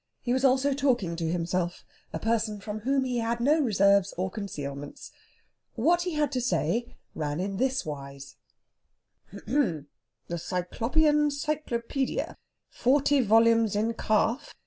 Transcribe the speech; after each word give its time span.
And 0.21 0.25
he 0.25 0.33
was 0.33 0.43
also 0.43 0.73
talking 0.73 1.15
to 1.15 1.31
himself 1.31 1.85
a 2.11 2.17
person 2.17 2.59
from 2.59 2.79
whom 2.79 3.03
he 3.03 3.19
had 3.19 3.39
no 3.39 3.59
reserves 3.61 4.15
or 4.17 4.31
concealments. 4.31 5.11
What 5.75 6.01
he 6.01 6.13
had 6.15 6.31
to 6.31 6.41
say 6.41 6.95
ran 7.13 7.39
in 7.39 7.57
this 7.57 7.85
wise: 7.85 8.35
"H'm! 9.31 9.43
h'm! 9.47 9.87
'The 10.27 10.37
Cyclopean 10.39 11.29
Cyclopædia.' 11.29 12.33
Forty 12.71 13.19
volumes 13.21 13.75
in 13.75 13.93
calf. 13.93 14.55